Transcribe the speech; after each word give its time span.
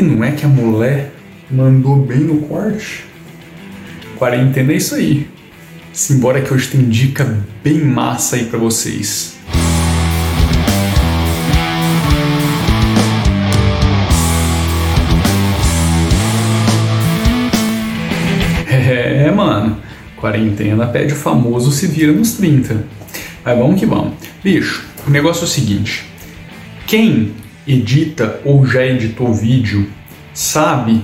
E 0.00 0.02
não 0.02 0.24
é 0.24 0.32
que 0.32 0.46
a 0.46 0.48
mulher 0.48 1.12
mandou 1.50 1.96
bem 1.96 2.20
no 2.20 2.40
corte? 2.48 3.04
Quarentena 4.16 4.72
é 4.72 4.76
isso 4.76 4.94
aí. 4.94 5.28
Simbora 5.92 6.40
que 6.40 6.54
hoje 6.54 6.68
tem 6.68 6.88
dica 6.88 7.44
bem 7.62 7.84
massa 7.84 8.36
aí 8.36 8.46
para 8.46 8.58
vocês. 8.58 9.36
É, 18.70 19.30
mano. 19.30 19.76
Quarentena 20.16 20.86
pede 20.86 21.12
o 21.12 21.16
famoso 21.16 21.70
se 21.70 21.86
vira 21.86 22.10
nos 22.10 22.32
30. 22.32 22.86
Mas 23.44 23.58
vamos 23.58 23.78
que 23.78 23.84
vamos. 23.84 24.14
Bicho, 24.42 24.82
o 25.06 25.10
negócio 25.10 25.42
é 25.42 25.44
o 25.44 25.46
seguinte. 25.46 26.06
Quem 26.86 27.34
edita 27.70 28.40
ou 28.44 28.66
já 28.66 28.84
editou 28.84 29.32
vídeo 29.32 29.88
sabe 30.32 31.02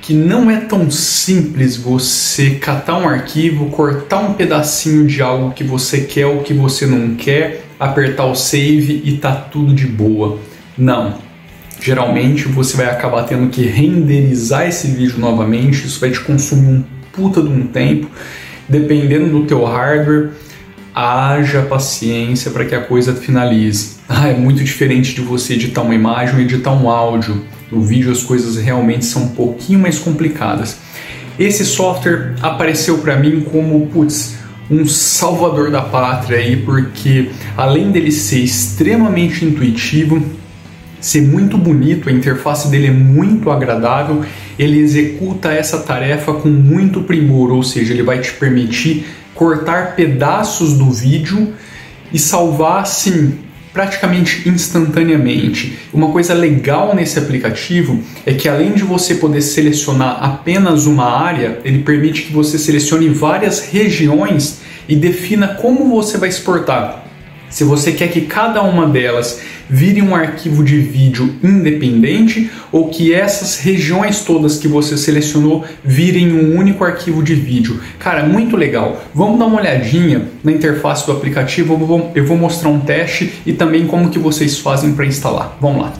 que 0.00 0.14
não 0.14 0.50
é 0.50 0.60
tão 0.60 0.90
simples 0.90 1.76
você 1.76 2.52
catar 2.52 2.96
um 2.98 3.08
arquivo, 3.08 3.66
cortar 3.66 4.20
um 4.20 4.32
pedacinho 4.32 5.06
de 5.06 5.20
algo 5.20 5.52
que 5.52 5.62
você 5.62 6.02
quer 6.02 6.26
ou 6.26 6.42
que 6.42 6.54
você 6.54 6.86
não 6.86 7.14
quer, 7.14 7.64
apertar 7.78 8.24
o 8.24 8.34
save 8.34 9.02
e 9.04 9.18
tá 9.18 9.34
tudo 9.34 9.74
de 9.74 9.86
boa. 9.86 10.38
Não. 10.76 11.18
Geralmente 11.80 12.48
você 12.48 12.76
vai 12.76 12.86
acabar 12.86 13.24
tendo 13.24 13.50
que 13.50 13.62
renderizar 13.62 14.66
esse 14.66 14.88
vídeo 14.88 15.18
novamente, 15.18 15.86
isso 15.86 16.00
vai 16.00 16.10
te 16.10 16.20
consumir 16.20 16.78
um 16.78 16.84
puta 17.12 17.42
de 17.42 17.48
um 17.48 17.66
tempo, 17.66 18.08
dependendo 18.68 19.28
do 19.28 19.46
teu 19.46 19.64
hardware 19.64 20.30
haja 21.00 21.62
paciência 21.62 22.50
para 22.50 22.64
que 22.64 22.74
a 22.74 22.80
coisa 22.80 23.14
finalize. 23.14 23.98
Ah, 24.08 24.28
é 24.28 24.34
muito 24.34 24.64
diferente 24.64 25.14
de 25.14 25.20
você 25.20 25.54
editar 25.54 25.82
uma 25.82 25.94
imagem 25.94 26.34
ou 26.34 26.40
editar 26.40 26.72
um 26.72 26.90
áudio. 26.90 27.44
No 27.70 27.80
vídeo 27.80 28.10
as 28.10 28.22
coisas 28.22 28.56
realmente 28.56 29.04
são 29.04 29.22
um 29.22 29.28
pouquinho 29.28 29.78
mais 29.78 30.00
complicadas. 30.00 30.76
Esse 31.38 31.64
software 31.64 32.34
apareceu 32.42 32.98
para 32.98 33.16
mim 33.16 33.42
como, 33.42 33.86
putz, 33.86 34.38
um 34.68 34.84
salvador 34.86 35.70
da 35.70 35.82
pátria 35.82 36.38
aí, 36.38 36.56
porque 36.56 37.30
além 37.56 37.92
dele 37.92 38.10
ser 38.10 38.40
extremamente 38.40 39.44
intuitivo, 39.44 40.20
ser 41.00 41.22
muito 41.22 41.56
bonito, 41.56 42.08
a 42.08 42.12
interface 42.12 42.68
dele 42.68 42.88
é 42.88 42.92
muito 42.92 43.52
agradável, 43.52 44.24
ele 44.58 44.80
executa 44.80 45.52
essa 45.52 45.78
tarefa 45.78 46.32
com 46.32 46.48
muito 46.48 47.02
primor, 47.02 47.52
ou 47.52 47.62
seja, 47.62 47.94
ele 47.94 48.02
vai 48.02 48.20
te 48.20 48.32
permitir 48.32 49.06
cortar 49.38 49.94
pedaços 49.94 50.74
do 50.74 50.90
vídeo 50.90 51.54
e 52.12 52.18
salvar 52.18 52.82
assim 52.82 53.38
praticamente 53.72 54.48
instantaneamente. 54.48 55.78
Uma 55.92 56.10
coisa 56.10 56.34
legal 56.34 56.92
nesse 56.96 57.18
aplicativo 57.18 58.02
é 58.26 58.34
que 58.34 58.48
além 58.48 58.72
de 58.72 58.82
você 58.82 59.14
poder 59.14 59.40
selecionar 59.40 60.18
apenas 60.20 60.86
uma 60.86 61.04
área, 61.04 61.60
ele 61.64 61.84
permite 61.84 62.22
que 62.22 62.32
você 62.32 62.58
selecione 62.58 63.08
várias 63.08 63.60
regiões 63.60 64.58
e 64.88 64.96
defina 64.96 65.48
como 65.48 65.88
você 65.88 66.18
vai 66.18 66.28
exportar. 66.28 67.07
Se 67.50 67.64
você 67.64 67.92
quer 67.92 68.08
que 68.08 68.22
cada 68.22 68.62
uma 68.62 68.86
delas 68.86 69.40
vire 69.68 70.00
um 70.00 70.14
arquivo 70.14 70.64
de 70.64 70.78
vídeo 70.78 71.34
independente 71.42 72.50
ou 72.72 72.88
que 72.88 73.12
essas 73.12 73.58
regiões 73.58 74.20
todas 74.20 74.58
que 74.58 74.66
você 74.66 74.96
selecionou 74.96 75.64
virem 75.84 76.32
um 76.32 76.56
único 76.56 76.84
arquivo 76.84 77.22
de 77.22 77.34
vídeo. 77.34 77.80
Cara, 77.98 78.24
muito 78.24 78.56
legal. 78.56 79.02
Vamos 79.14 79.38
dar 79.38 79.46
uma 79.46 79.60
olhadinha 79.60 80.28
na 80.42 80.52
interface 80.52 81.06
do 81.06 81.12
aplicativo, 81.12 81.78
eu 82.14 82.24
vou 82.24 82.36
mostrar 82.36 82.70
um 82.70 82.80
teste 82.80 83.32
e 83.44 83.52
também 83.52 83.86
como 83.86 84.10
que 84.10 84.18
vocês 84.18 84.58
fazem 84.58 84.94
para 84.94 85.04
instalar. 85.06 85.56
Vamos 85.60 85.82
lá. 85.82 85.92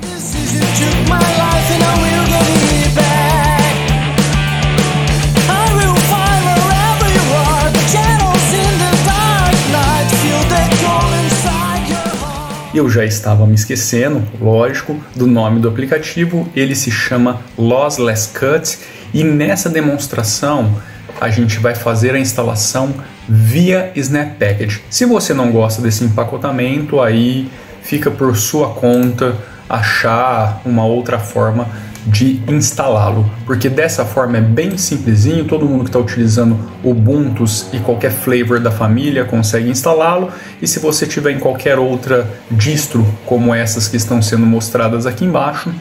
Eu 12.78 12.89
já 12.89 13.05
estava 13.05 13.47
me 13.47 13.55
esquecendo, 13.55 14.22
lógico, 14.41 14.97
do 15.15 15.27
nome 15.27 15.61
do 15.61 15.69
aplicativo. 15.69 16.49
Ele 16.55 16.75
se 16.75 16.91
chama 16.91 17.41
Lossless 17.59 18.28
Cut 18.28 18.78
e 19.12 19.25
nessa 19.25 19.69
demonstração 19.69 20.81
a 21.21 21.28
gente 21.28 21.59
vai 21.59 21.75
fazer 21.75 22.15
a 22.15 22.19
instalação 22.19 22.94
via 23.28 23.91
Snap 23.97 24.39
Package. 24.39 24.83
Se 24.89 25.05
você 25.05 25.34
não 25.34 25.50
gosta 25.50 25.83
desse 25.83 26.05
empacotamento, 26.05 27.00
aí 27.00 27.50
fica 27.83 28.11
por 28.11 28.37
sua 28.37 28.71
conta 28.71 29.34
achar 29.69 30.62
uma 30.65 30.84
outra 30.84 31.19
forma 31.19 31.69
de 32.08 32.41
instalá-lo, 32.48 33.30
porque 33.44 33.69
dessa 33.69 34.04
forma 34.04 34.38
é 34.38 34.41
bem 34.41 34.78
simplesinho, 34.78 35.44
todo 35.44 35.66
mundo 35.66 35.84
que 35.84 35.91
está 35.91 35.98
utilizando 35.98 36.58
Ubuntu 36.82 37.44
e 37.72 37.78
qualquer 37.80 38.10
flavor 38.10 38.60
da 38.60 38.70
família 38.70 39.24
consegue 39.24 39.69
instalá-lo, 39.69 40.30
e 40.60 40.66
se 40.66 40.78
você 40.78 41.06
tiver 41.06 41.32
em 41.32 41.38
qualquer 41.38 41.78
outra 41.78 42.28
distro, 42.50 43.06
como 43.26 43.54
essas 43.54 43.88
que 43.88 43.97
estão 43.97 44.22
sendo 44.22 44.47
mostradas 44.47 45.06
aqui 45.06 45.24
embaixo, 45.24 45.72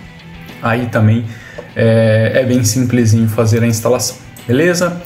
aí 0.61 0.87
também 0.87 1.25
é, 1.75 2.33
é 2.35 2.43
bem 2.43 2.63
simplesinho 2.63 3.29
fazer 3.29 3.63
a 3.63 3.67
instalação, 3.67 4.17
beleza? 4.45 5.01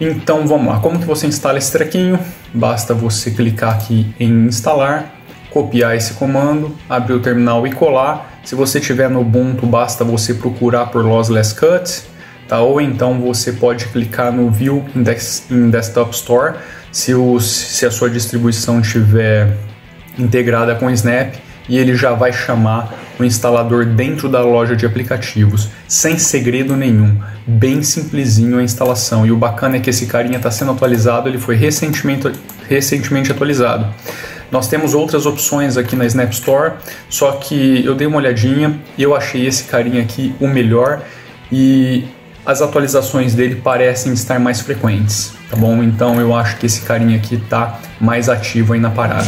Então 0.00 0.46
vamos 0.46 0.66
lá, 0.66 0.80
como 0.80 0.98
que 0.98 1.06
você 1.06 1.26
instala 1.26 1.58
esse 1.58 1.70
trequinho? 1.70 2.18
Basta 2.52 2.94
você 2.94 3.30
clicar 3.30 3.74
aqui 3.74 4.12
em 4.18 4.46
instalar, 4.46 5.14
copiar 5.50 5.94
esse 5.94 6.14
comando, 6.14 6.74
abrir 6.88 7.12
o 7.12 7.20
terminal 7.20 7.66
e 7.66 7.72
colar, 7.72 8.31
se 8.44 8.54
você 8.54 8.80
tiver 8.80 9.08
no 9.08 9.20
Ubuntu, 9.20 9.66
basta 9.66 10.04
você 10.04 10.34
procurar 10.34 10.86
por 10.86 11.04
Lossless 11.04 11.54
Cut, 11.54 12.02
tá? 12.48 12.60
ou 12.60 12.80
então 12.80 13.20
você 13.20 13.52
pode 13.52 13.86
clicar 13.86 14.32
no 14.32 14.50
View 14.50 14.84
in 14.96 15.70
Desktop 15.70 16.14
Store, 16.14 16.56
se, 16.90 17.12
se 17.40 17.86
a 17.86 17.90
sua 17.90 18.10
distribuição 18.10 18.82
tiver 18.82 19.56
integrada 20.18 20.74
com 20.74 20.86
o 20.86 20.90
Snap, 20.90 21.34
e 21.68 21.78
ele 21.78 21.94
já 21.94 22.12
vai 22.12 22.32
chamar 22.32 22.92
o 23.18 23.24
instalador 23.24 23.86
dentro 23.86 24.28
da 24.28 24.42
loja 24.42 24.74
de 24.74 24.84
aplicativos, 24.84 25.68
sem 25.86 26.18
segredo 26.18 26.76
nenhum, 26.76 27.16
bem 27.46 27.82
simplesinho 27.82 28.58
a 28.58 28.62
instalação. 28.62 29.24
E 29.24 29.30
o 29.30 29.36
bacana 29.36 29.76
é 29.76 29.80
que 29.80 29.90
esse 29.90 30.06
carinha 30.06 30.38
está 30.38 30.50
sendo 30.50 30.72
atualizado, 30.72 31.28
ele 31.28 31.38
foi 31.38 31.54
recentemente, 31.54 32.32
recentemente 32.68 33.30
atualizado. 33.30 33.86
Nós 34.52 34.68
temos 34.68 34.92
outras 34.92 35.24
opções 35.24 35.78
aqui 35.78 35.96
na 35.96 36.04
Snap 36.04 36.30
Store, 36.30 36.74
só 37.08 37.32
que 37.32 37.82
eu 37.86 37.94
dei 37.94 38.06
uma 38.06 38.18
olhadinha 38.18 38.78
e 38.98 39.02
eu 39.02 39.16
achei 39.16 39.46
esse 39.46 39.64
carinha 39.64 40.02
aqui 40.02 40.34
o 40.38 40.46
melhor 40.46 41.00
e 41.50 42.04
as 42.44 42.60
atualizações 42.60 43.34
dele 43.34 43.54
parecem 43.54 44.12
estar 44.12 44.38
mais 44.38 44.60
frequentes, 44.60 45.32
tá 45.48 45.56
bom? 45.56 45.82
Então 45.82 46.20
eu 46.20 46.36
acho 46.36 46.58
que 46.58 46.66
esse 46.66 46.82
carinha 46.82 47.16
aqui 47.16 47.38
tá 47.38 47.80
mais 47.98 48.28
ativo 48.28 48.74
aí 48.74 48.80
na 48.80 48.90
parada. 48.90 49.24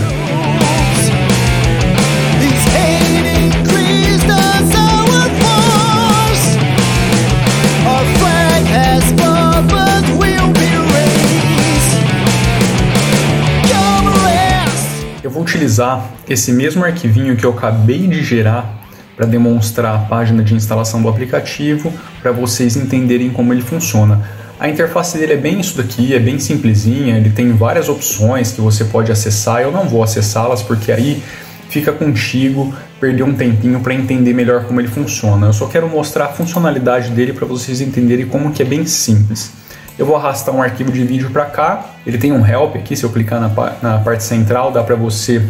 Utilizar 15.64 16.10
esse 16.28 16.52
mesmo 16.52 16.84
arquivinho 16.84 17.36
que 17.36 17.44
eu 17.44 17.50
acabei 17.50 18.06
de 18.06 18.22
gerar 18.22 18.82
para 19.16 19.24
demonstrar 19.24 19.94
a 19.94 19.98
página 19.98 20.42
de 20.42 20.54
instalação 20.54 21.00
do 21.00 21.08
aplicativo 21.08 21.92
para 22.20 22.32
vocês 22.32 22.76
entenderem 22.76 23.30
como 23.30 23.52
ele 23.52 23.62
funciona. 23.62 24.28
A 24.60 24.68
interface 24.68 25.16
dele 25.16 25.32
é 25.32 25.36
bem 25.36 25.60
isso 25.60 25.76
daqui, 25.76 26.14
é 26.14 26.18
bem 26.18 26.38
simplesinha, 26.38 27.16
ele 27.16 27.30
tem 27.30 27.52
várias 27.52 27.88
opções 27.88 28.52
que 28.52 28.60
você 28.60 28.84
pode 28.84 29.10
acessar. 29.10 29.62
Eu 29.62 29.72
não 29.72 29.88
vou 29.88 30.02
acessá-las 30.02 30.62
porque 30.62 30.92
aí 30.92 31.22
fica 31.68 31.92
contigo 31.92 32.74
perder 33.00 33.22
um 33.22 33.34
tempinho 33.34 33.80
para 33.80 33.94
entender 33.94 34.34
melhor 34.34 34.64
como 34.64 34.80
ele 34.80 34.88
funciona. 34.88 35.46
Eu 35.46 35.52
só 35.52 35.66
quero 35.66 35.88
mostrar 35.88 36.26
a 36.26 36.28
funcionalidade 36.28 37.10
dele 37.10 37.32
para 37.32 37.46
vocês 37.46 37.80
entenderem 37.80 38.26
como 38.26 38.52
que 38.52 38.62
é 38.62 38.66
bem 38.66 38.84
simples. 38.86 39.63
Eu 39.96 40.06
vou 40.06 40.16
arrastar 40.16 40.54
um 40.54 40.60
arquivo 40.60 40.90
de 40.90 41.04
vídeo 41.04 41.30
para 41.30 41.44
cá. 41.46 41.84
Ele 42.04 42.18
tem 42.18 42.32
um 42.32 42.44
help 42.44 42.74
aqui, 42.76 42.96
se 42.96 43.04
eu 43.04 43.10
clicar 43.10 43.40
na, 43.40 43.48
na 43.80 43.98
parte 43.98 44.24
central, 44.24 44.72
dá 44.72 44.82
para 44.82 44.96
você 44.96 45.40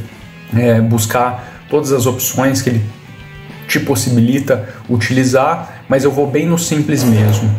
é, 0.55 0.81
buscar 0.81 1.64
todas 1.70 1.93
as 1.93 2.05
opções 2.05 2.61
que 2.61 2.70
ele 2.70 2.85
te 3.67 3.81
possibilita 3.81 4.69
utilizar, 4.88 5.85
mas 5.88 6.05
eu 6.05 6.11
vou 6.11 6.26
bem 6.26 6.46
no 6.46 6.58
simples 6.58 7.02
mesmo. 7.02 7.50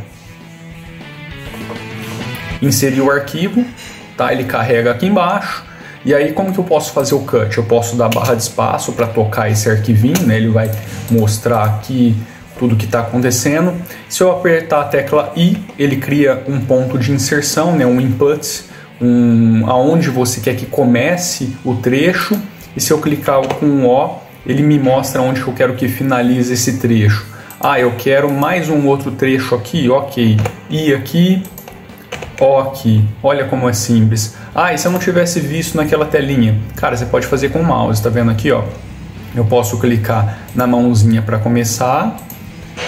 Inserir 2.61 3.01
o 3.01 3.11
arquivo, 3.11 3.65
tá? 4.15 4.31
Ele 4.31 4.43
carrega 4.43 4.91
aqui 4.91 5.07
embaixo. 5.07 5.63
E 6.05 6.13
aí 6.13 6.33
como 6.33 6.53
que 6.53 6.59
eu 6.59 6.63
posso 6.63 6.93
fazer 6.93 7.15
o 7.15 7.21
cut? 7.21 7.57
Eu 7.57 7.63
posso 7.63 7.95
dar 7.95 8.09
barra 8.09 8.35
de 8.35 8.43
espaço 8.43 8.91
para 8.93 9.07
tocar 9.07 9.49
esse 9.49 9.67
arquivinho, 9.67 10.21
né? 10.21 10.37
Ele 10.37 10.49
vai 10.49 10.69
mostrar 11.09 11.63
aqui 11.63 12.15
tudo 12.57 12.75
que 12.75 12.85
está 12.85 13.01
acontecendo. 13.01 13.73
Se 14.09 14.23
eu 14.23 14.31
apertar 14.31 14.81
a 14.81 14.83
tecla 14.85 15.31
I, 15.35 15.57
ele 15.77 15.97
cria 15.97 16.43
um 16.47 16.59
ponto 16.59 16.97
de 16.97 17.11
inserção, 17.11 17.75
né, 17.75 17.85
um 17.85 17.99
input, 17.99 18.63
um, 19.01 19.69
aonde 19.69 20.09
você 20.09 20.39
quer 20.39 20.55
que 20.55 20.65
comece 20.65 21.55
o 21.63 21.75
trecho. 21.75 22.39
E 22.75 22.81
se 22.81 22.91
eu 22.91 22.99
clicar 22.99 23.41
com 23.47 23.65
o 23.65 23.87
O, 23.87 24.19
ele 24.45 24.61
me 24.61 24.77
mostra 24.77 25.21
onde 25.21 25.41
eu 25.41 25.53
quero 25.53 25.75
que 25.75 25.87
finalize 25.87 26.53
esse 26.53 26.77
trecho. 26.77 27.25
Ah, 27.59 27.79
eu 27.79 27.93
quero 27.97 28.31
mais 28.31 28.69
um 28.69 28.85
outro 28.85 29.11
trecho 29.11 29.55
aqui, 29.55 29.89
ok. 29.89 30.37
E 30.69 30.93
aqui, 30.93 31.41
ok. 32.39 33.03
Olha 33.23 33.45
como 33.45 33.67
é 33.67 33.73
simples. 33.73 34.35
Ah, 34.53 34.73
e 34.73 34.77
se 34.77 34.87
eu 34.87 34.91
não 34.91 34.99
tivesse 34.99 35.39
visto 35.39 35.75
naquela 35.75 36.05
telinha? 36.05 36.59
Cara, 36.75 36.95
você 36.95 37.05
pode 37.05 37.25
fazer 37.25 37.49
com 37.49 37.59
o 37.59 37.63
mouse, 37.63 38.01
tá 38.01 38.09
vendo 38.09 38.29
aqui, 38.29 38.51
ó? 38.51 38.63
Eu 39.35 39.45
posso 39.45 39.79
clicar 39.79 40.37
na 40.53 40.67
mãozinha 40.67 41.21
para 41.21 41.39
começar 41.39 42.15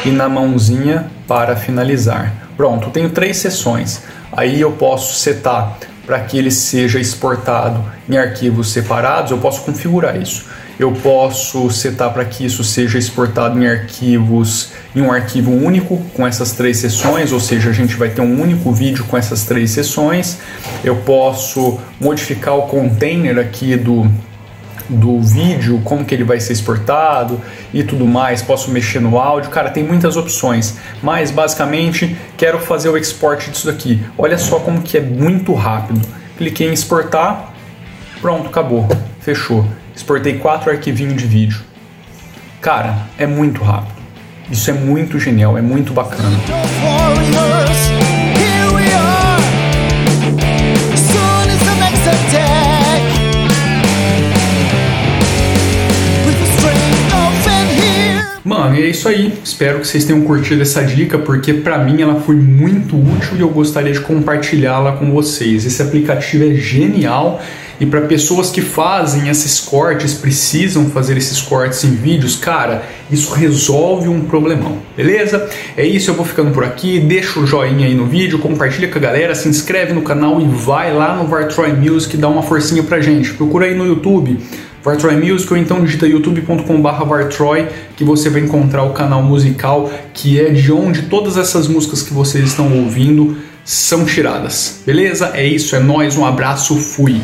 e 0.08 0.12
na 0.12 0.30
mãozinha 0.30 1.08
para 1.28 1.58
finalizar. 1.58 2.34
Pronto, 2.56 2.90
tenho 2.90 3.10
três 3.10 3.36
sessões. 3.38 4.04
Aí 4.32 4.62
eu 4.62 4.72
posso 4.72 5.20
setar 5.20 5.78
para 6.06 6.22
que 6.22 6.38
ele 6.38 6.50
seja 6.50 6.98
exportado 6.98 7.84
em 8.10 8.18
arquivos 8.18 8.72
separados, 8.72 9.32
eu 9.32 9.38
posso 9.38 9.64
configurar 9.64 10.20
isso. 10.20 10.46
Eu 10.80 10.94
posso 10.94 11.70
setar 11.72 12.14
para 12.14 12.24
que 12.24 12.46
isso 12.46 12.64
seja 12.64 12.98
exportado 12.98 13.62
em 13.62 13.68
arquivos, 13.68 14.72
em 14.96 15.02
um 15.02 15.12
arquivo 15.12 15.52
único 15.52 15.98
com 16.14 16.26
essas 16.26 16.54
três 16.54 16.78
sessões, 16.78 17.34
ou 17.34 17.40
seja, 17.42 17.72
a 17.72 17.74
gente 17.74 17.96
vai 17.96 18.10
ter 18.10 18.22
um 18.22 18.42
único 18.42 18.72
vídeo 18.72 19.04
com 19.10 19.18
essas 19.18 19.44
três 19.44 19.72
sessões. 19.72 20.38
Eu 20.86 20.96
posso 20.98 21.80
modificar 22.00 22.56
o 22.56 22.62
container 22.64 23.40
aqui 23.40 23.76
do, 23.76 24.10
do 24.90 25.22
vídeo, 25.22 25.82
como 25.84 26.06
que 26.06 26.14
ele 26.14 26.24
vai 26.24 26.40
ser 26.40 26.54
exportado 26.54 27.42
e 27.74 27.84
tudo 27.84 28.06
mais, 28.06 28.42
posso 28.42 28.72
mexer 28.72 29.00
no 29.00 29.18
áudio, 29.20 29.50
cara, 29.50 29.70
tem 29.70 29.84
muitas 29.84 30.16
opções, 30.18 30.78
mas 31.02 31.32
basicamente 31.32 32.16
quero 32.36 32.60
fazer 32.60 32.90
o 32.90 32.98
export 32.98 33.50
disso 33.50 33.68
daqui. 33.68 34.04
Olha 34.18 34.38
só 34.38 34.60
como 34.60 34.82
que 34.82 34.98
é 34.98 35.02
muito 35.02 35.54
rápido. 35.54 36.02
Cliquei 36.38 36.68
em 36.70 36.74
exportar, 36.74 37.54
pronto, 38.22 38.48
acabou, 38.48 38.88
fechou. 39.20 39.66
Exportei 39.96 40.38
quatro 40.38 40.70
arquivinhos 40.70 41.16
de 41.16 41.28
vídeo. 41.28 41.62
Cara, 42.62 43.08
é 43.18 43.26
muito 43.26 43.64
rápido. 43.64 43.98
Isso 44.50 44.70
é 44.70 44.74
muito 44.74 45.20
genial, 45.20 45.58
é 45.58 45.62
muito 45.62 45.92
bacana. 45.94 46.38
Mano, 58.48 58.78
e 58.78 58.84
é 58.84 58.88
isso 58.88 59.10
aí. 59.10 59.34
Espero 59.44 59.82
que 59.82 59.88
vocês 59.90 60.06
tenham 60.06 60.22
curtido 60.22 60.62
essa 60.62 60.82
dica, 60.82 61.18
porque 61.18 61.54
para 61.54 61.78
mim 61.80 62.02
ela 62.02 62.22
foi 62.22 62.38
muito 62.38 62.96
útil 62.96 63.36
e 63.36 63.42
eu 63.42 63.50
gostaria 63.50 63.92
de 63.92 64.00
compartilhá-la 64.00 64.94
com 64.94 65.12
vocês. 65.12 65.66
Esse 65.66 65.82
aplicativo 65.82 66.50
é 66.50 66.54
genial 66.54 67.42
e 67.78 67.86
para 67.86 68.00
pessoas 68.00 68.50
que 68.50 68.62
fazem 68.62 69.28
esses 69.28 69.60
cortes, 69.60 70.14
precisam 70.14 70.90
fazer 70.90 71.18
esses 71.18 71.42
cortes 71.42 71.84
em 71.84 71.94
vídeos, 71.94 72.38
cara, 72.38 72.84
isso 73.12 73.34
resolve 73.34 74.08
um 74.08 74.22
problemão, 74.22 74.78
beleza? 74.96 75.50
É 75.76 75.86
isso, 75.86 76.10
eu 76.10 76.16
vou 76.16 76.26
ficando 76.26 76.52
por 76.52 76.64
aqui. 76.64 77.02
Deixa 77.02 77.42
o 77.42 77.46
joinha 77.46 77.86
aí 77.86 77.94
no 77.94 78.06
vídeo, 78.06 78.40
compartilha 78.40 78.88
com 78.88 78.98
a 78.98 79.02
galera, 79.02 79.36
se 79.36 79.50
inscreve 79.50 79.92
no 79.92 80.04
canal 80.04 80.40
e 80.40 80.46
vai 80.46 80.94
lá 80.94 81.18
no 81.18 81.28
Vartroy 81.28 81.74
Music 81.74 82.16
dar 82.16 82.30
uma 82.30 82.44
forcinha 82.44 82.82
pra 82.82 83.02
gente. 83.02 83.34
Procura 83.34 83.66
aí 83.66 83.76
no 83.76 83.86
YouTube 83.86 84.40
Vartroy 84.88 85.18
Music 85.18 85.52
ou 85.52 85.58
então 85.58 85.84
digita 85.84 86.08
youtube.com.br 86.08 87.04
Vartroy 87.06 87.68
que 87.98 88.06
você 88.06 88.30
vai 88.30 88.40
encontrar 88.40 88.84
o 88.84 88.94
canal 88.94 89.22
musical 89.22 89.92
que 90.14 90.40
é 90.40 90.50
de 90.50 90.72
onde 90.72 91.04
todas 91.04 91.36
essas 91.36 91.68
músicas 91.68 92.02
que 92.02 92.14
vocês 92.14 92.48
estão 92.48 92.72
ouvindo 92.72 93.38
são 93.66 94.06
tiradas. 94.06 94.82
Beleza? 94.86 95.32
É 95.34 95.46
isso, 95.46 95.76
é 95.76 95.80
nós, 95.82 96.16
um 96.16 96.26
abraço, 96.26 96.78
fui. 96.78 97.20